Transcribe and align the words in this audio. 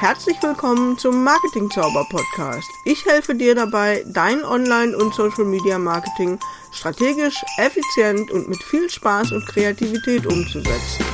Herzlich 0.00 0.42
willkommen 0.42 0.98
zum 0.98 1.22
Marketing 1.22 1.70
Zauber 1.70 2.04
Podcast. 2.10 2.68
Ich 2.84 3.06
helfe 3.06 3.34
dir 3.34 3.54
dabei, 3.54 4.04
dein 4.08 4.44
Online- 4.44 4.94
und 4.96 5.14
Social 5.14 5.44
Media 5.44 5.78
Marketing 5.78 6.38
strategisch, 6.72 7.42
effizient 7.58 8.30
und 8.32 8.48
mit 8.48 8.62
viel 8.62 8.90
Spaß 8.90 9.30
und 9.32 9.46
Kreativität 9.46 10.26
umzusetzen. 10.26 11.04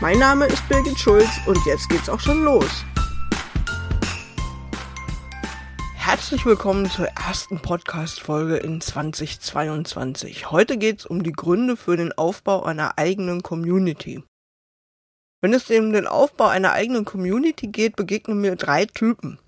Mein 0.00 0.18
Name 0.18 0.46
ist 0.46 0.68
Birgit 0.68 0.98
Schulz 0.98 1.30
und 1.46 1.58
jetzt 1.64 1.88
geht's 1.88 2.08
auch 2.08 2.20
schon 2.20 2.42
los. 2.42 2.84
Herzlich 5.94 6.44
willkommen 6.44 6.90
zur 6.90 7.06
ersten 7.06 7.60
Podcast-Folge 7.60 8.56
in 8.56 8.80
2022. 8.80 10.50
Heute 10.50 10.76
geht's 10.76 11.06
um 11.06 11.22
die 11.22 11.32
Gründe 11.32 11.76
für 11.76 11.96
den 11.96 12.12
Aufbau 12.12 12.64
einer 12.64 12.98
eigenen 12.98 13.42
Community. 13.42 14.22
Wenn 15.44 15.54
es 15.54 15.68
um 15.70 15.92
den 15.92 16.06
Aufbau 16.06 16.46
einer 16.46 16.70
eigenen 16.70 17.04
Community 17.04 17.66
geht, 17.66 17.96
begegnen 17.96 18.40
mir 18.40 18.54
drei 18.54 18.86
Typen. 18.86 19.40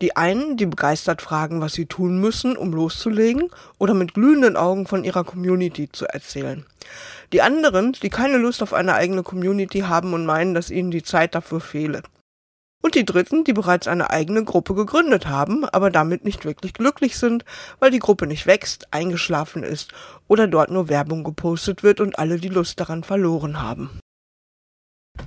Die 0.00 0.16
einen, 0.16 0.56
die 0.56 0.64
begeistert 0.64 1.20
fragen, 1.20 1.60
was 1.60 1.74
sie 1.74 1.84
tun 1.84 2.18
müssen, 2.18 2.56
um 2.56 2.72
loszulegen 2.72 3.50
oder 3.78 3.92
mit 3.92 4.14
glühenden 4.14 4.56
Augen 4.56 4.86
von 4.86 5.04
ihrer 5.04 5.24
Community 5.24 5.92
zu 5.92 6.06
erzählen. 6.06 6.64
Die 7.34 7.42
anderen, 7.42 7.92
die 7.92 8.08
keine 8.08 8.38
Lust 8.38 8.62
auf 8.62 8.72
eine 8.72 8.94
eigene 8.94 9.22
Community 9.22 9.80
haben 9.80 10.14
und 10.14 10.24
meinen, 10.24 10.54
dass 10.54 10.70
ihnen 10.70 10.90
die 10.90 11.02
Zeit 11.02 11.34
dafür 11.34 11.60
fehle. 11.60 12.02
Und 12.82 12.94
die 12.94 13.04
dritten, 13.04 13.44
die 13.44 13.52
bereits 13.52 13.88
eine 13.88 14.08
eigene 14.08 14.44
Gruppe 14.44 14.74
gegründet 14.74 15.26
haben, 15.26 15.66
aber 15.66 15.90
damit 15.90 16.24
nicht 16.24 16.46
wirklich 16.46 16.72
glücklich 16.72 17.18
sind, 17.18 17.44
weil 17.78 17.90
die 17.90 17.98
Gruppe 17.98 18.26
nicht 18.26 18.46
wächst, 18.46 18.88
eingeschlafen 18.90 19.64
ist 19.64 19.92
oder 20.28 20.48
dort 20.48 20.70
nur 20.70 20.88
Werbung 20.88 21.24
gepostet 21.24 21.82
wird 21.82 22.00
und 22.00 22.18
alle 22.18 22.38
die 22.38 22.48
Lust 22.48 22.80
daran 22.80 23.04
verloren 23.04 23.60
haben. 23.60 24.01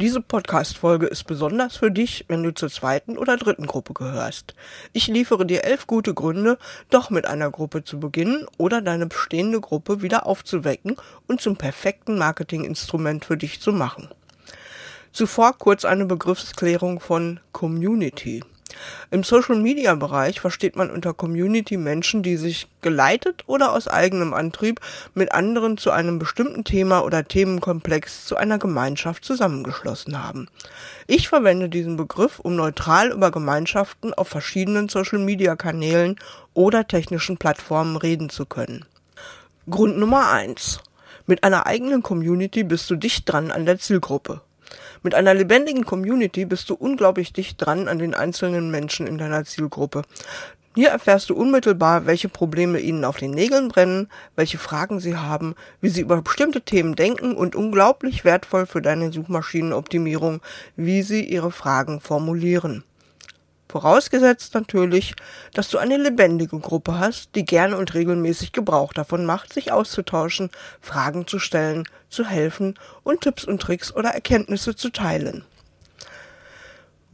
Diese 0.01 0.19
Podcast-Folge 0.19 1.05
ist 1.05 1.23
besonders 1.23 1.77
für 1.77 1.89
dich, 1.89 2.25
wenn 2.27 2.43
du 2.43 2.53
zur 2.53 2.69
zweiten 2.69 3.17
oder 3.17 3.37
dritten 3.37 3.65
Gruppe 3.65 3.93
gehörst. 3.93 4.53
Ich 4.91 5.07
liefere 5.07 5.45
dir 5.45 5.63
elf 5.63 5.87
gute 5.87 6.13
Gründe, 6.13 6.57
doch 6.89 7.09
mit 7.09 7.25
einer 7.25 7.49
Gruppe 7.49 7.85
zu 7.85 7.97
beginnen 7.97 8.45
oder 8.57 8.81
deine 8.81 9.05
bestehende 9.05 9.61
Gruppe 9.61 10.01
wieder 10.01 10.25
aufzuwecken 10.25 10.97
und 11.27 11.39
zum 11.39 11.55
perfekten 11.55 12.17
Marketinginstrument 12.17 13.23
für 13.23 13.37
dich 13.37 13.61
zu 13.61 13.71
machen. 13.71 14.09
Zuvor 15.13 15.57
kurz 15.57 15.85
eine 15.85 16.05
Begriffsklärung 16.05 16.99
von 16.99 17.39
Community. 17.53 18.43
Im 19.11 19.23
Social-Media-Bereich 19.23 20.39
versteht 20.39 20.75
man 20.75 20.89
unter 20.89 21.13
Community 21.13 21.77
Menschen, 21.77 22.23
die 22.23 22.37
sich 22.37 22.67
geleitet 22.81 23.43
oder 23.47 23.73
aus 23.73 23.87
eigenem 23.87 24.33
Antrieb 24.33 24.79
mit 25.13 25.31
anderen 25.31 25.77
zu 25.77 25.91
einem 25.91 26.19
bestimmten 26.19 26.63
Thema 26.63 27.03
oder 27.03 27.23
Themenkomplex 27.23 28.25
zu 28.25 28.35
einer 28.35 28.57
Gemeinschaft 28.57 29.25
zusammengeschlossen 29.25 30.23
haben. 30.23 30.47
Ich 31.07 31.29
verwende 31.29 31.69
diesen 31.69 31.97
Begriff, 31.97 32.39
um 32.39 32.55
neutral 32.55 33.11
über 33.11 33.31
Gemeinschaften 33.31 34.13
auf 34.13 34.27
verschiedenen 34.27 34.89
Social-Media-Kanälen 34.89 36.17
oder 36.53 36.87
technischen 36.87 37.37
Plattformen 37.37 37.95
reden 37.95 38.29
zu 38.29 38.45
können. 38.45 38.85
Grund 39.69 39.97
Nummer 39.97 40.31
eins: 40.31 40.79
Mit 41.25 41.43
einer 41.43 41.65
eigenen 41.65 42.03
Community 42.03 42.63
bist 42.63 42.89
du 42.89 42.95
dicht 42.95 43.31
dran 43.31 43.51
an 43.51 43.65
der 43.65 43.79
Zielgruppe. 43.79 44.41
Mit 45.03 45.15
einer 45.15 45.33
lebendigen 45.33 45.85
Community 45.85 46.45
bist 46.45 46.69
du 46.69 46.75
unglaublich 46.75 47.33
dicht 47.33 47.63
dran 47.63 47.87
an 47.87 47.99
den 47.99 48.13
einzelnen 48.13 48.71
Menschen 48.71 49.07
in 49.07 49.17
deiner 49.17 49.45
Zielgruppe. 49.45 50.03
Hier 50.75 50.89
erfährst 50.89 51.29
du 51.29 51.35
unmittelbar, 51.35 52.05
welche 52.05 52.27
Probleme 52.27 52.79
ihnen 52.79 53.05
auf 53.05 53.15
den 53.15 53.31
Nägeln 53.31 53.69
brennen, 53.69 54.09
welche 54.35 54.57
Fragen 54.57 54.99
sie 54.99 55.15
haben, 55.15 55.55
wie 55.79 55.87
sie 55.87 56.01
über 56.01 56.21
bestimmte 56.21 56.61
Themen 56.61 56.95
denken 56.95 57.33
und 57.33 57.55
unglaublich 57.55 58.25
wertvoll 58.25 58.65
für 58.65 58.81
deine 58.81 59.13
Suchmaschinenoptimierung, 59.13 60.41
wie 60.75 61.01
sie 61.01 61.23
ihre 61.23 61.51
Fragen 61.51 62.01
formulieren. 62.01 62.83
Vorausgesetzt 63.75 64.53
natürlich, 64.53 65.15
dass 65.53 65.67
du 65.67 65.77
eine 65.79 65.97
lebendige 65.97 66.57
Gruppe 66.59 66.97
hast, 66.97 67.35
die 67.35 67.43
gerne 67.43 67.75
und 67.75 67.93
regelmäßig 67.93 68.53
Gebrauch 68.53 68.93
davon 68.93 69.25
macht, 69.25 69.51
sich 69.51 69.73
auszutauschen, 69.73 70.49
Fragen 70.79 71.27
zu 71.27 71.39
stellen, 71.39 71.83
zu 72.07 72.23
helfen 72.25 72.79
und 73.03 73.19
Tipps 73.19 73.43
und 73.43 73.61
Tricks 73.61 73.93
oder 73.93 74.11
Erkenntnisse 74.11 74.77
zu 74.77 74.91
teilen. 74.91 75.43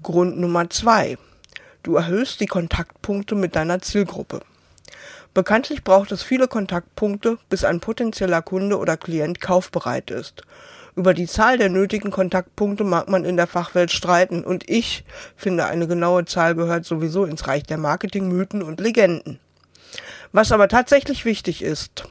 Grund 0.03 0.38
Nummer 0.38 0.69
zwei: 0.69 1.17
Du 1.81 1.95
erhöhst 1.95 2.39
die 2.39 2.45
Kontaktpunkte 2.45 3.33
mit 3.33 3.55
deiner 3.55 3.81
Zielgruppe. 3.81 4.41
Bekanntlich 5.33 5.83
braucht 5.83 6.11
es 6.11 6.21
viele 6.21 6.47
Kontaktpunkte, 6.47 7.39
bis 7.50 7.63
ein 7.63 7.79
potenzieller 7.79 8.44
Kunde 8.44 8.77
oder 8.77 8.97
Klient 8.97 9.41
kaufbereit 9.41 10.11
ist. 10.11 10.44
Über 10.96 11.13
die 11.13 11.28
Zahl 11.28 11.57
der 11.57 11.69
nötigen 11.69 12.12
Kontaktpunkte 12.12 12.84
mag 12.84 13.07
man 13.07 13.24
in 13.24 13.38
der 13.38 13.47
Fachwelt 13.47 13.91
streiten 13.91 14.44
und 14.44 14.69
ich 14.69 15.06
finde, 15.38 15.66
eine 15.66 15.88
genaue 15.88 16.25
Zahl 16.25 16.53
gehört 16.53 16.85
sowieso 16.85 17.24
ins 17.24 17.47
Reich 17.47 17.63
der 17.63 17.78
Marketingmythen 17.78 18.62
und 18.62 18.81
Legenden. 18.81 19.40
Was 20.34 20.51
aber 20.51 20.68
tatsächlich 20.68 21.24
wichtig 21.24 21.62
ist, 21.62 22.06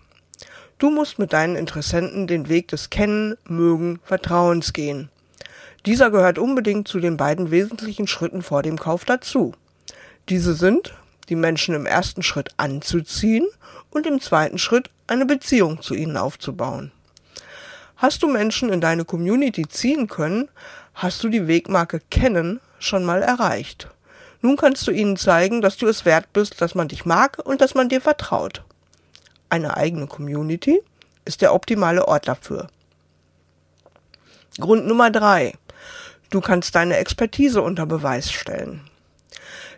du 0.79 0.91
musst 0.91 1.19
mit 1.19 1.33
deinen 1.33 1.57
Interessenten 1.57 2.27
den 2.27 2.49
Weg 2.49 2.69
des 2.69 2.89
Kennen, 2.89 3.37
Mögen, 3.45 4.01
Vertrauens 4.03 4.73
gehen. 4.73 5.11
Dieser 5.87 6.11
gehört 6.11 6.39
unbedingt 6.39 6.89
zu 6.89 7.01
den 7.01 7.17
beiden 7.17 7.51
wesentlichen 7.51 8.07
Schritten 8.07 8.43
vor 8.43 8.63
dem 8.63 8.79
Kauf 8.79 9.05
dazu. 9.05 9.53
Diese 10.29 10.55
sind, 10.55 10.95
die 11.29 11.37
Menschen 11.37 11.75
im 11.75 11.87
ersten 11.87 12.23
Schritt 12.23 12.51
anzuziehen 12.57 13.47
und 13.91 14.07
im 14.07 14.21
zweiten 14.21 14.59
Schritt 14.59 14.91
eine 15.07 15.27
Beziehung 15.27 15.81
zu 15.81 15.95
ihnen 15.95 16.17
aufzubauen. 16.17 16.93
Hast 18.01 18.23
du 18.23 18.29
Menschen 18.29 18.71
in 18.71 18.81
deine 18.81 19.05
Community 19.05 19.69
ziehen 19.69 20.07
können, 20.09 20.49
hast 20.95 21.23
du 21.23 21.29
die 21.29 21.47
Wegmarke 21.47 22.01
kennen 22.11 22.59
schon 22.79 23.05
mal 23.05 23.21
erreicht. 23.21 23.89
Nun 24.41 24.57
kannst 24.57 24.87
du 24.87 24.91
ihnen 24.91 25.19
zeigen, 25.19 25.61
dass 25.61 25.77
du 25.77 25.87
es 25.87 26.07
wert 26.07 26.33
bist, 26.33 26.63
dass 26.63 26.75
man 26.75 26.89
dich 26.89 27.05
mag 27.05 27.39
und 27.45 27.61
dass 27.61 27.75
man 27.75 27.91
dir 27.91 28.01
vertraut. 28.01 28.65
Eine 29.51 29.77
eigene 29.77 30.07
Community 30.07 30.81
ist 31.27 31.43
der 31.43 31.53
optimale 31.53 32.09
Ort 32.09 32.27
dafür. 32.27 32.69
Grund 34.59 34.87
Nummer 34.87 35.11
drei. 35.11 35.53
Du 36.31 36.41
kannst 36.41 36.75
deine 36.75 36.97
Expertise 36.97 37.61
unter 37.61 37.85
Beweis 37.85 38.33
stellen. 38.33 38.90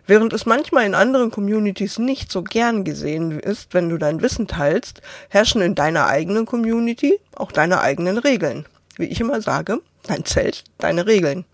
Während 0.05 0.33
es 0.33 0.45
manchmal 0.45 0.85
in 0.85 0.95
anderen 0.95 1.31
Communities 1.31 1.97
nicht 1.97 2.31
so 2.31 2.43
gern 2.43 2.83
gesehen 2.83 3.39
ist, 3.39 3.73
wenn 3.73 3.87
du 3.87 3.97
dein 3.97 4.21
Wissen 4.21 4.47
teilst, 4.47 5.01
herrschen 5.29 5.61
in 5.61 5.75
deiner 5.75 6.07
eigenen 6.07 6.45
Community 6.45 7.19
auch 7.35 7.51
deine 7.53 7.79
eigenen 7.79 8.17
Regeln. 8.17 8.65
Wie 8.97 9.05
ich 9.05 9.21
immer 9.21 9.41
sage, 9.41 9.79
dein 10.03 10.25
Zelt, 10.25 10.63
deine 10.77 11.05
Regeln. 11.07 11.45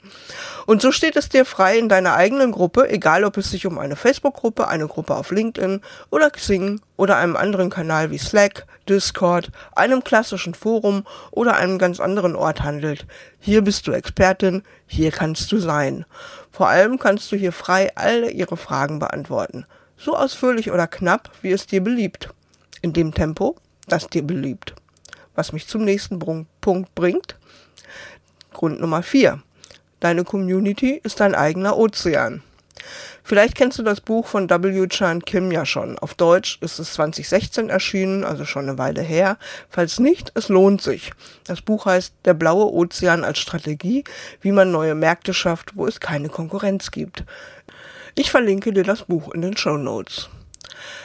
Und 0.65 0.81
so 0.81 0.91
steht 0.91 1.15
es 1.15 1.29
dir 1.29 1.45
frei 1.45 1.77
in 1.77 1.89
deiner 1.89 2.13
eigenen 2.13 2.51
Gruppe, 2.51 2.89
egal 2.89 3.23
ob 3.23 3.37
es 3.37 3.49
sich 3.49 3.65
um 3.65 3.79
eine 3.79 3.95
Facebook-Gruppe, 3.95 4.67
eine 4.67 4.87
Gruppe 4.87 5.15
auf 5.15 5.31
LinkedIn 5.31 5.81
oder 6.09 6.29
Xing 6.29 6.81
oder 6.97 7.17
einem 7.17 7.35
anderen 7.35 7.69
Kanal 7.69 8.11
wie 8.11 8.17
Slack, 8.17 8.65
Discord, 8.87 9.51
einem 9.75 10.03
klassischen 10.03 10.53
Forum 10.53 11.05
oder 11.31 11.55
einem 11.55 11.77
ganz 11.77 11.99
anderen 11.99 12.35
Ort 12.35 12.61
handelt. 12.61 13.05
Hier 13.39 13.61
bist 13.61 13.87
du 13.87 13.91
Expertin, 13.91 14.63
hier 14.87 15.11
kannst 15.11 15.51
du 15.51 15.59
sein. 15.59 16.05
Vor 16.51 16.67
allem 16.67 16.99
kannst 16.99 17.31
du 17.31 17.35
hier 17.35 17.51
frei 17.51 17.91
alle 17.95 18.31
ihre 18.31 18.57
Fragen 18.57 18.99
beantworten. 18.99 19.65
So 19.97 20.15
ausführlich 20.15 20.71
oder 20.71 20.87
knapp, 20.87 21.31
wie 21.41 21.51
es 21.51 21.67
dir 21.67 21.83
beliebt. 21.83 22.29
In 22.81 22.93
dem 22.93 23.13
Tempo, 23.13 23.55
das 23.87 24.07
dir 24.07 24.23
beliebt. 24.23 24.73
Was 25.35 25.51
mich 25.51 25.67
zum 25.67 25.83
nächsten 25.83 26.19
Punkt 26.61 26.95
bringt. 26.95 27.35
Grund 28.53 28.79
Nummer 28.79 29.03
vier: 29.03 29.41
Deine 29.99 30.23
Community 30.23 30.99
ist 31.03 31.19
dein 31.19 31.35
eigener 31.35 31.77
Ozean. 31.77 32.41
Vielleicht 33.23 33.55
kennst 33.55 33.77
du 33.77 33.83
das 33.83 34.01
Buch 34.01 34.25
von 34.25 34.49
W. 34.49 34.87
Chan 34.87 35.23
Kim 35.23 35.51
ja 35.51 35.65
schon. 35.65 35.99
Auf 35.99 36.15
Deutsch 36.15 36.57
ist 36.61 36.79
es 36.79 36.93
2016 36.93 37.69
erschienen, 37.69 38.23
also 38.23 38.45
schon 38.45 38.67
eine 38.67 38.77
Weile 38.77 39.01
her. 39.01 39.37
Falls 39.69 39.99
nicht, 39.99 40.31
es 40.33 40.49
lohnt 40.49 40.81
sich. 40.81 41.11
Das 41.45 41.61
Buch 41.61 41.85
heißt 41.85 42.13
Der 42.25 42.33
blaue 42.33 42.71
Ozean 42.73 43.23
als 43.23 43.39
Strategie, 43.39 44.03
wie 44.41 44.51
man 44.51 44.71
neue 44.71 44.95
Märkte 44.95 45.33
schafft, 45.33 45.75
wo 45.75 45.85
es 45.85 45.99
keine 45.99 46.29
Konkurrenz 46.29 46.91
gibt. 46.91 47.23
Ich 48.15 48.31
verlinke 48.31 48.73
dir 48.73 48.83
das 48.83 49.03
Buch 49.03 49.31
in 49.33 49.41
den 49.41 49.55
Show 49.55 49.77
Notes. 49.77 50.29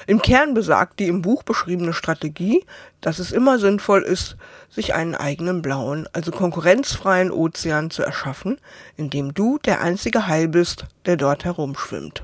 Im 0.07 0.21
Kern 0.21 0.55
besagt 0.55 1.01
die 1.01 1.09
im 1.09 1.23
Buch 1.23 1.43
beschriebene 1.43 1.93
Strategie, 1.93 2.65
dass 3.01 3.19
es 3.19 3.33
immer 3.33 3.59
sinnvoll 3.59 4.03
ist, 4.03 4.37
sich 4.71 4.95
einen 4.95 5.15
eigenen 5.15 5.63
blauen, 5.63 6.09
also 6.13 6.31
konkurrenzfreien 6.31 7.31
Ozean 7.31 7.91
zu 7.91 8.03
erschaffen, 8.03 8.59
in 8.97 9.11
dem 9.11 9.35
du 9.35 9.59
der 9.59 9.81
einzige 9.81 10.27
Hai 10.27 10.47
bist, 10.47 10.87
der 11.07 11.17
dort 11.17 11.45
herumschwimmt. 11.45 12.23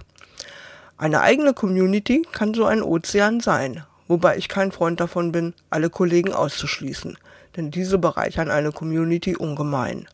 Eine 0.96 1.20
eigene 1.22 1.54
Community 1.54 2.26
kann 2.30 2.52
so 2.52 2.66
ein 2.66 2.82
Ozean 2.82 3.40
sein, 3.40 3.84
wobei 4.06 4.36
ich 4.36 4.48
kein 4.48 4.72
Freund 4.72 5.00
davon 5.00 5.32
bin, 5.32 5.54
alle 5.70 5.88
Kollegen 5.88 6.32
auszuschließen, 6.32 7.16
denn 7.56 7.70
diese 7.70 7.96
bereichern 7.96 8.50
eine 8.50 8.72
Community 8.72 9.36
ungemein. 9.36 10.06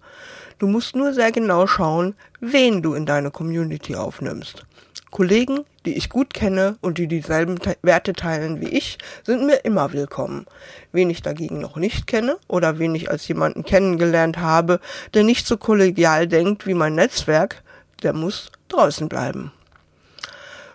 Du 0.58 0.66
musst 0.66 0.96
nur 0.96 1.12
sehr 1.12 1.32
genau 1.32 1.66
schauen, 1.66 2.14
wen 2.40 2.82
du 2.82 2.94
in 2.94 3.04
deine 3.04 3.30
Community 3.30 3.94
aufnimmst. 3.94 4.64
Kollegen, 5.10 5.64
die 5.84 5.96
ich 5.96 6.08
gut 6.08 6.34
kenne 6.34 6.76
und 6.80 6.98
die 6.98 7.06
dieselben 7.06 7.58
Te 7.58 7.76
Werte 7.82 8.12
teilen 8.12 8.60
wie 8.60 8.68
ich, 8.68 8.98
sind 9.24 9.46
mir 9.46 9.64
immer 9.64 9.92
willkommen. 9.92 10.46
Wen 10.92 11.10
ich 11.10 11.22
dagegen 11.22 11.60
noch 11.60 11.76
nicht 11.76 12.06
kenne 12.06 12.38
oder 12.48 12.78
wen 12.78 12.94
ich 12.94 13.10
als 13.10 13.26
jemanden 13.28 13.64
kennengelernt 13.64 14.38
habe, 14.38 14.80
der 15.14 15.22
nicht 15.22 15.46
so 15.46 15.56
kollegial 15.56 16.26
denkt 16.26 16.66
wie 16.66 16.74
mein 16.74 16.94
Netzwerk, 16.94 17.62
der 18.02 18.12
muss 18.12 18.50
draußen 18.68 19.08
bleiben. 19.08 19.52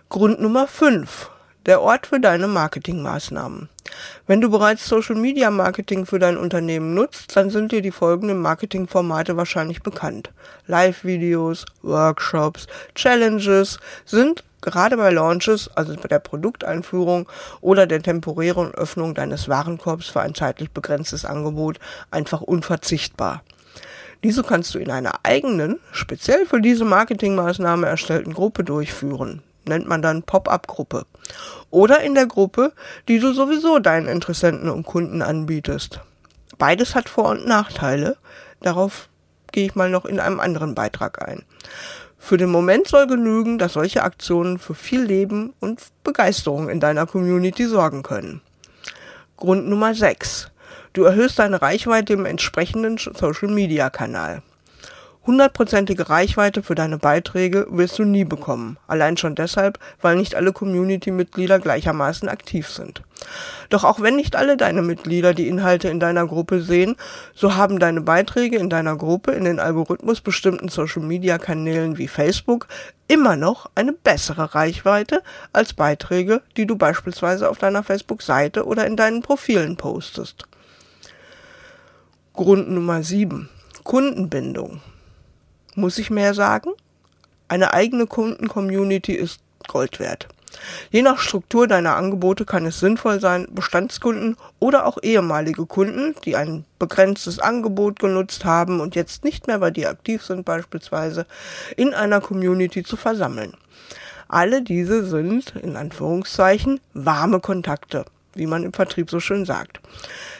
Grund 0.08 0.40
Nummer 0.40 0.66
5. 0.68 1.31
Der 1.64 1.80
Ort 1.80 2.08
für 2.08 2.18
deine 2.18 2.48
Marketingmaßnahmen. 2.48 3.68
Wenn 4.26 4.40
du 4.40 4.50
bereits 4.50 4.88
Social 4.88 5.14
Media 5.14 5.48
Marketing 5.48 6.06
für 6.06 6.18
dein 6.18 6.36
Unternehmen 6.36 6.92
nutzt, 6.92 7.36
dann 7.36 7.50
sind 7.50 7.70
dir 7.70 7.82
die 7.82 7.92
folgenden 7.92 8.38
Marketingformate 8.40 9.36
wahrscheinlich 9.36 9.80
bekannt. 9.80 10.32
Live-Videos, 10.66 11.66
Workshops, 11.82 12.66
Challenges 12.96 13.78
sind 14.04 14.42
gerade 14.60 14.96
bei 14.96 15.10
Launches, 15.10 15.70
also 15.76 15.94
bei 15.94 16.08
der 16.08 16.18
Produkteinführung 16.18 17.28
oder 17.60 17.86
der 17.86 18.02
temporären 18.02 18.74
Öffnung 18.74 19.14
deines 19.14 19.48
Warenkorbs 19.48 20.08
für 20.08 20.20
ein 20.20 20.34
zeitlich 20.34 20.72
begrenztes 20.72 21.24
Angebot 21.24 21.78
einfach 22.10 22.40
unverzichtbar. 22.40 23.44
Diese 24.24 24.42
kannst 24.42 24.74
du 24.74 24.80
in 24.80 24.90
einer 24.90 25.20
eigenen, 25.22 25.78
speziell 25.92 26.44
für 26.44 26.60
diese 26.60 26.84
Marketingmaßnahme 26.84 27.86
erstellten 27.86 28.34
Gruppe 28.34 28.64
durchführen. 28.64 29.42
Nennt 29.64 29.86
man 29.86 30.02
dann 30.02 30.22
Pop-up-Gruppe. 30.22 31.06
Oder 31.70 32.00
in 32.00 32.14
der 32.14 32.26
Gruppe, 32.26 32.72
die 33.08 33.18
du 33.18 33.32
sowieso 33.32 33.78
deinen 33.78 34.08
Interessenten 34.08 34.68
und 34.68 34.84
Kunden 34.84 35.22
anbietest. 35.22 36.00
Beides 36.58 36.94
hat 36.94 37.08
Vor- 37.08 37.30
und 37.30 37.46
Nachteile. 37.46 38.16
Darauf 38.60 39.08
gehe 39.52 39.66
ich 39.66 39.74
mal 39.74 39.90
noch 39.90 40.04
in 40.04 40.20
einem 40.20 40.40
anderen 40.40 40.74
Beitrag 40.74 41.26
ein. 41.26 41.42
Für 42.18 42.36
den 42.36 42.50
Moment 42.50 42.86
soll 42.86 43.06
genügen, 43.08 43.58
dass 43.58 43.72
solche 43.72 44.04
Aktionen 44.04 44.58
für 44.58 44.74
viel 44.74 45.02
Leben 45.02 45.54
und 45.58 45.80
Begeisterung 46.04 46.68
in 46.68 46.78
deiner 46.78 47.06
Community 47.06 47.66
sorgen 47.66 48.02
können. 48.02 48.40
Grund 49.36 49.68
Nummer 49.68 49.92
6. 49.94 50.48
Du 50.92 51.02
erhöhst 51.02 51.38
deine 51.38 51.60
Reichweite 51.62 52.12
im 52.12 52.24
entsprechenden 52.24 52.96
Social-Media-Kanal. 52.96 54.42
Hundertprozentige 55.24 56.08
Reichweite 56.08 56.64
für 56.64 56.74
deine 56.74 56.98
Beiträge 56.98 57.68
wirst 57.70 57.96
du 57.96 58.04
nie 58.04 58.24
bekommen. 58.24 58.76
Allein 58.88 59.16
schon 59.16 59.36
deshalb, 59.36 59.78
weil 60.00 60.16
nicht 60.16 60.34
alle 60.34 60.52
Community-Mitglieder 60.52 61.60
gleichermaßen 61.60 62.28
aktiv 62.28 62.68
sind. 62.68 63.02
Doch 63.70 63.84
auch 63.84 64.00
wenn 64.00 64.16
nicht 64.16 64.34
alle 64.34 64.56
deine 64.56 64.82
Mitglieder 64.82 65.32
die 65.32 65.46
Inhalte 65.46 65.88
in 65.88 66.00
deiner 66.00 66.26
Gruppe 66.26 66.60
sehen, 66.60 66.96
so 67.36 67.54
haben 67.54 67.78
deine 67.78 68.00
Beiträge 68.00 68.56
in 68.56 68.68
deiner 68.68 68.96
Gruppe 68.96 69.30
in 69.30 69.44
den 69.44 69.60
Algorithmus 69.60 70.20
bestimmten 70.20 70.68
Social-Media-Kanälen 70.68 71.98
wie 71.98 72.08
Facebook 72.08 72.66
immer 73.06 73.36
noch 73.36 73.70
eine 73.76 73.92
bessere 73.92 74.56
Reichweite 74.56 75.22
als 75.52 75.72
Beiträge, 75.72 76.42
die 76.56 76.66
du 76.66 76.74
beispielsweise 76.74 77.48
auf 77.48 77.58
deiner 77.58 77.84
Facebook-Seite 77.84 78.66
oder 78.66 78.88
in 78.88 78.96
deinen 78.96 79.22
Profilen 79.22 79.76
postest. 79.76 80.48
Grund 82.32 82.68
Nummer 82.70 83.04
7. 83.04 83.48
Kundenbindung. 83.84 84.80
Muss 85.74 85.98
ich 85.98 86.10
mehr 86.10 86.34
sagen? 86.34 86.70
Eine 87.48 87.72
eigene 87.72 88.06
Kunden-Community 88.06 89.12
ist 89.12 89.40
Gold 89.68 90.00
wert. 90.00 90.28
Je 90.90 91.02
nach 91.02 91.18
Struktur 91.18 91.66
deiner 91.66 91.96
Angebote 91.96 92.44
kann 92.44 92.66
es 92.66 92.78
sinnvoll 92.78 93.20
sein, 93.20 93.48
Bestandskunden 93.50 94.36
oder 94.58 94.86
auch 94.86 94.98
ehemalige 95.02 95.66
Kunden, 95.66 96.14
die 96.24 96.36
ein 96.36 96.64
begrenztes 96.78 97.38
Angebot 97.38 97.98
genutzt 97.98 98.44
haben 98.44 98.80
und 98.80 98.94
jetzt 98.94 99.24
nicht 99.24 99.46
mehr 99.46 99.58
bei 99.58 99.70
dir 99.70 99.88
aktiv 99.88 100.22
sind 100.22 100.44
beispielsweise, 100.44 101.26
in 101.76 101.94
einer 101.94 102.20
Community 102.20 102.82
zu 102.82 102.96
versammeln. 102.96 103.54
Alle 104.28 104.62
diese 104.62 105.04
sind, 105.04 105.54
in 105.62 105.76
Anführungszeichen, 105.76 106.80
warme 106.94 107.40
Kontakte, 107.40 108.04
wie 108.34 108.46
man 108.46 108.64
im 108.64 108.72
Vertrieb 108.72 109.10
so 109.10 109.20
schön 109.20 109.44
sagt. 109.44 109.80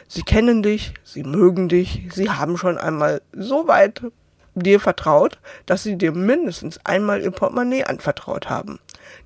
Sie 0.08 0.22
kennen 0.22 0.62
dich, 0.62 0.94
sie 1.04 1.24
mögen 1.24 1.68
dich, 1.68 2.08
sie 2.12 2.30
haben 2.30 2.56
schon 2.56 2.78
einmal 2.78 3.22
so 3.32 3.68
weit 3.68 4.02
dir 4.54 4.80
vertraut, 4.80 5.38
dass 5.66 5.82
sie 5.82 5.96
dir 5.96 6.12
mindestens 6.12 6.78
einmal 6.84 7.22
ihr 7.22 7.30
Portemonnaie 7.30 7.84
anvertraut 7.84 8.48
haben. 8.48 8.78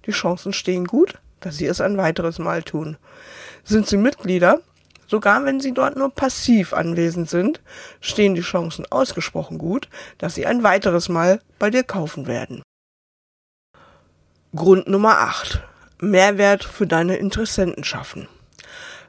Die 0.07 0.13
Chancen 0.13 0.53
stehen 0.53 0.87
gut, 0.87 1.19
dass 1.41 1.57
sie 1.57 1.67
es 1.67 1.81
ein 1.81 1.97
weiteres 1.97 2.39
Mal 2.39 2.63
tun. 2.63 2.97
Sind 3.65 3.87
sie 3.87 3.97
Mitglieder, 3.97 4.61
sogar 5.07 5.45
wenn 5.45 5.61
sie 5.61 5.73
dort 5.73 5.97
nur 5.97 6.11
passiv 6.11 6.73
anwesend 6.73 7.29
sind, 7.29 7.61
stehen 8.01 8.35
die 8.35 8.43
Chancen 8.43 8.87
ausgesprochen 8.91 9.59
gut, 9.59 9.89
dass 10.19 10.35
sie 10.35 10.47
ein 10.47 10.63
weiteres 10.63 11.09
Mal 11.09 11.41
bei 11.59 11.71
dir 11.71 11.83
kaufen 11.83 12.27
werden. 12.27 12.63
Grund 14.55 14.89
Nummer 14.89 15.19
8. 15.19 15.63
Mehrwert 16.01 16.65
für 16.65 16.87
deine 16.87 17.17
Interessenten 17.17 17.85
schaffen. 17.85 18.29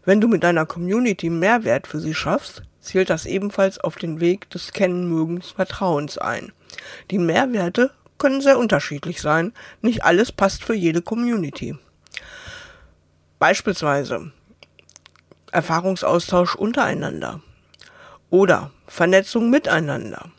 Wenn 0.04 0.22
du 0.22 0.28
mit 0.28 0.44
deiner 0.44 0.66
Community 0.66 1.30
Mehrwert 1.30 1.88
für 1.88 2.00
sie 2.00 2.14
schaffst, 2.14 2.64
zielt 2.88 3.10
das 3.10 3.25
ebenfalls 3.25 3.80
auf 3.80 3.98
den 3.98 4.19
Weg 4.19 4.50
des 4.50 4.72
Kennenmögens 4.72 5.51
Vertrauens 5.51 6.18
ein. 6.18 6.51
Die 7.12 7.19
Mehrwerte 7.19 7.92
können 8.18 8.42
sehr 8.42 8.57
unterschiedlich 8.57 9.22
sein, 9.22 9.54
nicht 9.81 10.04
alles 10.04 10.31
passt 10.31 10.63
für 10.63 10.74
jede 10.74 11.01
Community. 11.01 11.78
Beispielsweise 13.39 14.31
Erfahrungsaustausch 15.51 16.56
untereinander 16.56 17.42
oder 18.30 18.72
Vernetzung 18.88 19.50
miteinander 19.50 20.31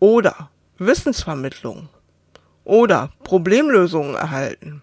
oder 0.00 0.50
Wissensvermittlung 0.78 1.88
oder 2.64 3.10
Problemlösungen 3.22 4.16
erhalten 4.16 4.82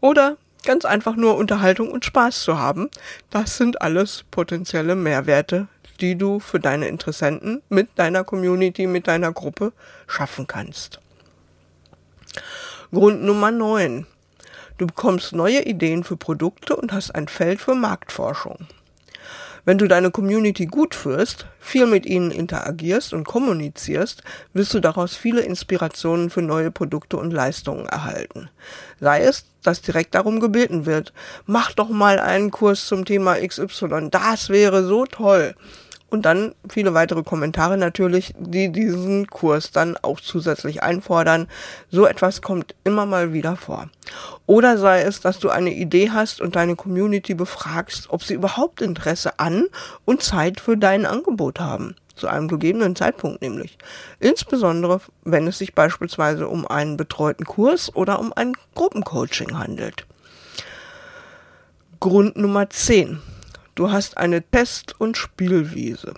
oder 0.00 0.36
ganz 0.64 0.84
einfach 0.84 1.16
nur 1.16 1.36
Unterhaltung 1.36 1.90
und 1.90 2.04
Spaß 2.04 2.42
zu 2.42 2.58
haben. 2.58 2.90
Das 3.30 3.56
sind 3.56 3.80
alles 3.80 4.24
potenzielle 4.30 4.96
Mehrwerte, 4.96 5.68
die 5.96 6.16
du 6.16 6.40
für 6.40 6.60
deine 6.60 6.88
Interessenten 6.88 7.62
mit 7.68 7.88
deiner 7.96 8.24
Community, 8.24 8.86
mit 8.86 9.06
deiner 9.06 9.32
Gruppe 9.32 9.72
schaffen 10.06 10.46
kannst. 10.46 11.00
Grund 12.92 13.22
Nummer 13.22 13.50
9. 13.50 14.06
Du 14.78 14.86
bekommst 14.86 15.32
neue 15.32 15.64
Ideen 15.64 16.04
für 16.04 16.16
Produkte 16.16 16.76
und 16.76 16.92
hast 16.92 17.14
ein 17.14 17.28
Feld 17.28 17.60
für 17.60 17.74
Marktforschung. 17.74 18.66
Wenn 19.64 19.78
du 19.78 19.88
deine 19.88 20.12
Community 20.12 20.66
gut 20.66 20.94
führst, 20.94 21.46
viel 21.58 21.86
mit 21.86 22.06
ihnen 22.06 22.30
interagierst 22.30 23.12
und 23.12 23.24
kommunizierst, 23.24 24.22
wirst 24.52 24.72
du 24.74 24.78
daraus 24.78 25.16
viele 25.16 25.40
Inspirationen 25.40 26.30
für 26.30 26.42
neue 26.42 26.70
Produkte 26.70 27.16
und 27.16 27.32
Leistungen 27.32 27.86
erhalten. 27.86 28.48
Sei 29.00 29.22
es, 29.22 29.46
dass 29.64 29.82
direkt 29.82 30.14
darum 30.14 30.38
gebeten 30.38 30.86
wird, 30.86 31.12
mach 31.46 31.72
doch 31.72 31.88
mal 31.88 32.20
einen 32.20 32.52
Kurs 32.52 32.86
zum 32.86 33.04
Thema 33.04 33.34
XY, 33.44 34.10
das 34.12 34.50
wäre 34.50 34.86
so 34.86 35.04
toll 35.04 35.56
und 36.08 36.22
dann 36.22 36.54
viele 36.68 36.94
weitere 36.94 37.22
Kommentare 37.22 37.76
natürlich, 37.76 38.32
die 38.38 38.70
diesen 38.70 39.26
Kurs 39.26 39.72
dann 39.72 39.96
auch 39.96 40.20
zusätzlich 40.20 40.82
einfordern. 40.82 41.48
So 41.90 42.06
etwas 42.06 42.42
kommt 42.42 42.74
immer 42.84 43.06
mal 43.06 43.32
wieder 43.32 43.56
vor. 43.56 43.88
Oder 44.46 44.78
sei 44.78 45.02
es, 45.02 45.20
dass 45.20 45.40
du 45.40 45.50
eine 45.50 45.72
Idee 45.72 46.10
hast 46.10 46.40
und 46.40 46.54
deine 46.54 46.76
Community 46.76 47.34
befragst, 47.34 48.10
ob 48.10 48.22
sie 48.22 48.34
überhaupt 48.34 48.80
Interesse 48.80 49.38
an 49.40 49.66
und 50.04 50.22
Zeit 50.22 50.60
für 50.60 50.76
dein 50.76 51.06
Angebot 51.06 51.58
haben. 51.58 51.96
Zu 52.14 52.28
einem 52.28 52.48
gegebenen 52.48 52.96
Zeitpunkt 52.96 53.42
nämlich. 53.42 53.76
Insbesondere, 54.20 55.00
wenn 55.24 55.46
es 55.46 55.58
sich 55.58 55.74
beispielsweise 55.74 56.48
um 56.48 56.66
einen 56.66 56.96
betreuten 56.96 57.44
Kurs 57.44 57.94
oder 57.94 58.20
um 58.20 58.32
ein 58.32 58.54
Gruppencoaching 58.74 59.58
handelt. 59.58 60.06
Grund 62.00 62.36
Nummer 62.36 62.70
10 62.70 63.20
Du 63.76 63.92
hast 63.92 64.16
eine 64.16 64.42
Test- 64.42 64.98
und 64.98 65.18
Spielwiese. 65.18 66.14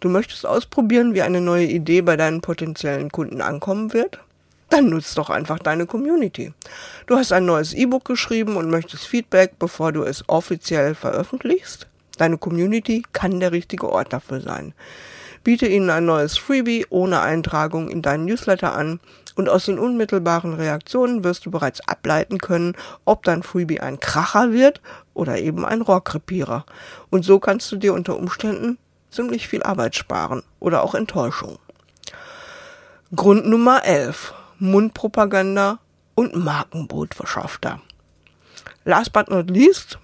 Du 0.00 0.08
möchtest 0.08 0.46
ausprobieren, 0.46 1.12
wie 1.12 1.20
eine 1.20 1.42
neue 1.42 1.66
Idee 1.66 2.00
bei 2.00 2.16
deinen 2.16 2.40
potenziellen 2.40 3.12
Kunden 3.12 3.42
ankommen 3.42 3.92
wird? 3.92 4.20
Dann 4.70 4.88
nutzt 4.88 5.18
doch 5.18 5.28
einfach 5.28 5.58
deine 5.58 5.84
Community. 5.84 6.54
Du 7.06 7.16
hast 7.16 7.30
ein 7.34 7.44
neues 7.44 7.74
E-Book 7.74 8.06
geschrieben 8.06 8.56
und 8.56 8.70
möchtest 8.70 9.06
Feedback, 9.06 9.58
bevor 9.58 9.92
du 9.92 10.04
es 10.04 10.26
offiziell 10.30 10.94
veröffentlichst? 10.94 11.88
Deine 12.16 12.38
Community 12.38 13.02
kann 13.12 13.38
der 13.38 13.52
richtige 13.52 13.90
Ort 13.90 14.14
dafür 14.14 14.40
sein. 14.40 14.72
Biete 15.44 15.66
ihnen 15.66 15.90
ein 15.90 16.06
neues 16.06 16.38
Freebie 16.38 16.86
ohne 16.88 17.20
Eintragung 17.20 17.90
in 17.90 18.00
deinen 18.00 18.24
Newsletter 18.24 18.74
an 18.74 18.98
und 19.36 19.48
aus 19.48 19.66
den 19.66 19.78
unmittelbaren 19.78 20.54
Reaktionen 20.54 21.22
wirst 21.22 21.46
du 21.46 21.50
bereits 21.50 21.86
ableiten 21.86 22.38
können, 22.38 22.74
ob 23.04 23.22
dein 23.22 23.42
Freebie 23.42 23.80
ein 23.80 24.00
Kracher 24.00 24.50
wird 24.52 24.80
oder 25.14 25.38
eben 25.38 25.64
ein 25.64 25.82
Rohrkrepierer. 25.82 26.66
Und 27.10 27.24
so 27.24 27.38
kannst 27.38 27.70
du 27.70 27.76
dir 27.76 27.94
unter 27.94 28.16
Umständen 28.16 28.78
ziemlich 29.10 29.46
viel 29.46 29.62
Arbeit 29.62 29.94
sparen 29.94 30.42
oder 30.58 30.82
auch 30.82 30.94
Enttäuschung. 30.94 31.58
Grund 33.14 33.46
Nummer 33.46 33.84
11. 33.84 34.34
Mundpropaganda 34.58 35.78
und 36.14 36.34
Markenbotverschafter. 36.34 37.80
Last 38.84 39.12
but 39.12 39.28
not 39.28 39.50
least, 39.50 39.98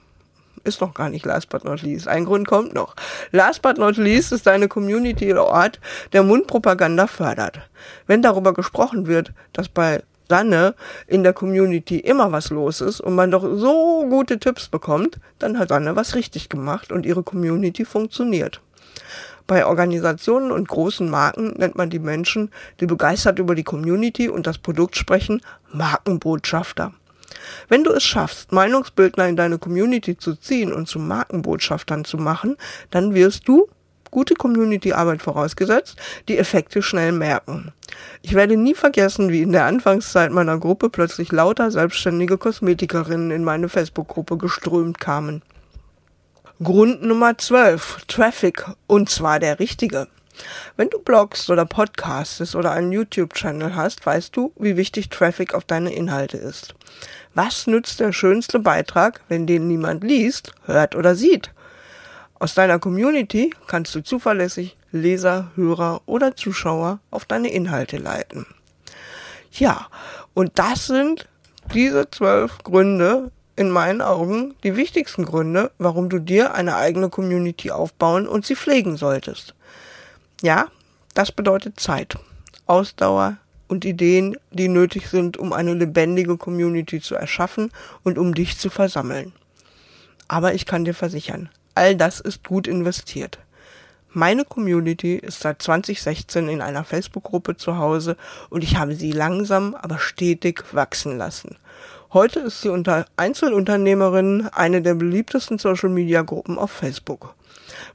ist 0.64 0.80
noch 0.80 0.94
gar 0.94 1.08
nicht 1.08 1.24
last 1.24 1.48
but 1.48 1.64
not 1.64 1.82
least. 1.82 2.08
Ein 2.08 2.24
Grund 2.24 2.46
kommt 2.46 2.74
noch. 2.74 2.94
Last 3.30 3.62
but 3.62 3.78
not 3.78 3.96
least 3.96 4.32
ist 4.32 4.46
deine 4.46 4.68
Community 4.68 5.26
der 5.26 5.44
Ort, 5.44 5.80
der 6.12 6.22
Mundpropaganda 6.22 7.06
fördert. 7.06 7.60
Wenn 8.06 8.22
darüber 8.22 8.52
gesprochen 8.52 9.06
wird, 9.06 9.32
dass 9.52 9.68
bei 9.68 10.02
Sanne 10.28 10.74
in 11.06 11.24
der 11.24 11.32
Community 11.32 11.98
immer 11.98 12.32
was 12.32 12.50
los 12.50 12.80
ist 12.80 13.00
und 13.00 13.14
man 13.14 13.30
doch 13.30 13.42
so 13.42 14.06
gute 14.08 14.38
Tipps 14.38 14.68
bekommt, 14.68 15.18
dann 15.38 15.58
hat 15.58 15.68
Sanne 15.68 15.94
was 15.96 16.14
richtig 16.14 16.48
gemacht 16.48 16.90
und 16.90 17.04
ihre 17.04 17.22
Community 17.22 17.84
funktioniert. 17.84 18.60
Bei 19.46 19.66
Organisationen 19.66 20.52
und 20.52 20.68
großen 20.68 21.10
Marken 21.10 21.54
nennt 21.58 21.76
man 21.76 21.90
die 21.90 21.98
Menschen, 21.98 22.50
die 22.80 22.86
begeistert 22.86 23.38
über 23.38 23.54
die 23.54 23.64
Community 23.64 24.28
und 24.28 24.46
das 24.46 24.58
Produkt 24.58 24.96
sprechen, 24.96 25.42
Markenbotschafter. 25.72 26.94
Wenn 27.68 27.84
du 27.84 27.92
es 27.92 28.02
schaffst, 28.02 28.52
Meinungsbildner 28.52 29.28
in 29.28 29.36
deine 29.36 29.58
Community 29.58 30.16
zu 30.16 30.36
ziehen 30.36 30.72
und 30.72 30.88
zu 30.88 30.98
Markenbotschaftern 30.98 32.04
zu 32.04 32.16
machen, 32.16 32.56
dann 32.90 33.14
wirst 33.14 33.48
du, 33.48 33.68
gute 34.10 34.34
Community-Arbeit 34.34 35.22
vorausgesetzt, 35.22 35.96
die 36.28 36.38
Effekte 36.38 36.82
schnell 36.82 37.12
merken. 37.12 37.72
Ich 38.20 38.34
werde 38.34 38.56
nie 38.56 38.74
vergessen, 38.74 39.30
wie 39.30 39.42
in 39.42 39.52
der 39.52 39.64
Anfangszeit 39.64 40.30
meiner 40.30 40.58
Gruppe 40.58 40.90
plötzlich 40.90 41.32
lauter 41.32 41.70
selbstständige 41.70 42.38
Kosmetikerinnen 42.38 43.30
in 43.30 43.42
meine 43.42 43.68
Facebook-Gruppe 43.68 44.36
geströmt 44.36 45.00
kamen. 45.00 45.42
Grund 46.62 47.02
Nummer 47.02 47.36
12. 47.36 48.04
Traffic. 48.06 48.64
Und 48.86 49.10
zwar 49.10 49.40
der 49.40 49.58
richtige. 49.58 50.06
Wenn 50.76 50.90
du 50.90 50.98
bloggst 50.98 51.50
oder 51.50 51.66
podcastest 51.66 52.54
oder 52.54 52.72
einen 52.72 52.92
YouTube-Channel 52.92 53.74
hast, 53.74 54.04
weißt 54.04 54.36
du, 54.36 54.52
wie 54.56 54.76
wichtig 54.76 55.08
Traffic 55.08 55.54
auf 55.54 55.64
deine 55.64 55.92
Inhalte 55.92 56.36
ist. 56.36 56.74
Was 57.34 57.66
nützt 57.66 58.00
der 58.00 58.12
schönste 58.12 58.58
Beitrag, 58.58 59.20
wenn 59.28 59.46
den 59.46 59.68
niemand 59.68 60.04
liest, 60.04 60.52
hört 60.64 60.94
oder 60.94 61.14
sieht? 61.14 61.50
Aus 62.38 62.54
deiner 62.54 62.78
Community 62.78 63.54
kannst 63.66 63.94
du 63.94 64.02
zuverlässig 64.02 64.76
Leser, 64.90 65.50
Hörer 65.54 66.02
oder 66.06 66.36
Zuschauer 66.36 66.98
auf 67.10 67.24
deine 67.24 67.52
Inhalte 67.52 67.98
leiten. 67.98 68.46
Ja, 69.52 69.88
und 70.34 70.58
das 70.58 70.86
sind 70.86 71.28
diese 71.72 72.10
zwölf 72.10 72.58
Gründe, 72.58 73.30
in 73.54 73.70
meinen 73.70 74.00
Augen 74.00 74.54
die 74.64 74.76
wichtigsten 74.76 75.24
Gründe, 75.24 75.70
warum 75.78 76.08
du 76.08 76.18
dir 76.18 76.54
eine 76.54 76.76
eigene 76.76 77.10
Community 77.10 77.70
aufbauen 77.70 78.26
und 78.26 78.46
sie 78.46 78.56
pflegen 78.56 78.96
solltest. 78.96 79.54
Ja, 80.42 80.66
das 81.14 81.30
bedeutet 81.30 81.78
Zeit, 81.78 82.18
Ausdauer 82.66 83.36
und 83.68 83.84
Ideen, 83.84 84.36
die 84.50 84.66
nötig 84.66 85.06
sind, 85.06 85.36
um 85.36 85.52
eine 85.52 85.72
lebendige 85.72 86.36
Community 86.36 87.00
zu 87.00 87.14
erschaffen 87.14 87.70
und 88.02 88.18
um 88.18 88.34
dich 88.34 88.58
zu 88.58 88.68
versammeln. 88.68 89.32
Aber 90.26 90.52
ich 90.52 90.66
kann 90.66 90.84
dir 90.84 90.94
versichern, 90.94 91.48
all 91.76 91.94
das 91.94 92.18
ist 92.18 92.42
gut 92.42 92.66
investiert. 92.66 93.38
Meine 94.10 94.44
Community 94.44 95.14
ist 95.14 95.38
seit 95.38 95.62
2016 95.62 96.48
in 96.48 96.60
einer 96.60 96.82
Facebook-Gruppe 96.82 97.56
zu 97.56 97.78
Hause 97.78 98.16
und 98.50 98.64
ich 98.64 98.76
habe 98.76 98.96
sie 98.96 99.12
langsam, 99.12 99.76
aber 99.76 100.00
stetig 100.00 100.64
wachsen 100.72 101.18
lassen. 101.18 101.56
Heute 102.12 102.40
ist 102.40 102.62
sie 102.62 102.68
unter 102.68 103.06
Einzelunternehmerinnen 103.16 104.48
eine 104.48 104.82
der 104.82 104.94
beliebtesten 104.94 105.58
Social-Media-Gruppen 105.58 106.58
auf 106.58 106.72
Facebook. 106.72 107.36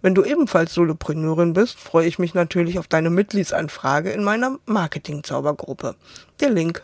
Wenn 0.02 0.16
du 0.16 0.24
ebenfalls 0.24 0.74
Solopreneurin 0.74 1.54
bist, 1.54 1.80
freue 1.80 2.08
ich 2.08 2.20
mich 2.20 2.34
natürlich 2.34 2.80
auf 2.80 2.88
deine 2.88 3.10
Mitgliedsanfrage 3.10 4.12
in 4.12 4.24
meiner 4.24 4.60
Marketing-Zaubergruppe. 4.66 5.96
Der 6.40 6.50
Link 6.50 6.84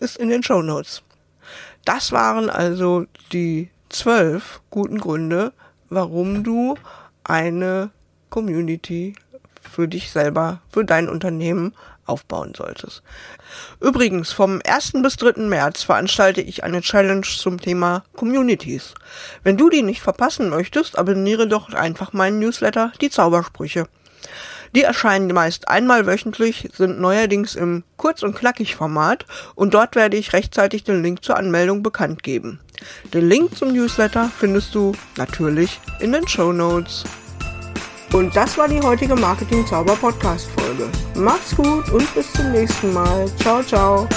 ist 0.00 0.16
in 0.16 0.28
den 0.28 0.42
Show 0.42 0.62
Notes. 0.62 1.02
Das 1.84 2.12
waren 2.12 2.50
also 2.50 3.06
die 3.32 3.68
zwölf 3.88 4.60
guten 4.70 4.98
Gründe, 4.98 5.52
warum 5.90 6.42
du 6.42 6.76
eine 7.24 7.90
Community 8.30 9.14
für 9.68 9.88
dich 9.88 10.10
selber, 10.10 10.60
für 10.70 10.84
dein 10.84 11.08
Unternehmen 11.08 11.74
aufbauen 12.06 12.52
solltest. 12.56 13.02
Übrigens, 13.80 14.32
vom 14.32 14.60
1. 14.64 14.92
bis 15.02 15.16
3. 15.16 15.42
März 15.42 15.82
veranstalte 15.82 16.40
ich 16.40 16.64
eine 16.64 16.80
Challenge 16.80 17.26
zum 17.26 17.60
Thema 17.60 18.04
Communities. 18.14 18.94
Wenn 19.42 19.56
du 19.56 19.68
die 19.68 19.82
nicht 19.82 20.00
verpassen 20.00 20.48
möchtest, 20.48 20.98
abonniere 20.98 21.48
doch 21.48 21.72
einfach 21.72 22.12
meinen 22.12 22.38
Newsletter 22.38 22.92
Die 23.00 23.10
Zaubersprüche. 23.10 23.86
Die 24.74 24.82
erscheinen 24.82 25.32
meist 25.32 25.68
einmal 25.68 26.06
wöchentlich, 26.06 26.68
sind 26.74 27.00
neuerdings 27.00 27.54
im 27.54 27.84
Kurz- 27.96 28.22
und 28.22 28.36
Knackig-Format 28.36 29.24
und 29.54 29.74
dort 29.74 29.96
werde 29.96 30.16
ich 30.16 30.32
rechtzeitig 30.32 30.84
den 30.84 31.02
Link 31.02 31.24
zur 31.24 31.36
Anmeldung 31.36 31.82
bekannt 31.82 32.22
geben. 32.22 32.60
Den 33.14 33.28
Link 33.28 33.56
zum 33.56 33.72
Newsletter 33.72 34.30
findest 34.38 34.74
du 34.74 34.92
natürlich 35.16 35.80
in 36.00 36.12
den 36.12 36.28
Show 36.28 36.52
Notes. 36.52 37.04
Und 38.12 38.34
das 38.34 38.56
war 38.56 38.68
die 38.68 38.80
heutige 38.80 39.14
Marketing 39.14 39.66
Zauber 39.66 39.96
Podcast 39.96 40.48
Folge. 40.58 40.88
Macht's 41.14 41.54
gut 41.56 41.90
und 41.90 42.14
bis 42.14 42.32
zum 42.32 42.52
nächsten 42.52 42.92
Mal. 42.92 43.26
Ciao, 43.38 43.62
ciao. 43.62 44.08